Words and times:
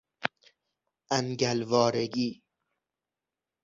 انگل 1.17 1.63
وارگی 1.63 2.41